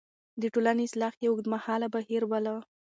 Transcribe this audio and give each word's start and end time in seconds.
د 0.41 0.43
ټولنې 0.53 0.83
اصلاح 0.87 1.13
يې 1.21 1.27
اوږدمهاله 1.29 1.87
بهير 1.95 2.23
باله. 2.31 2.55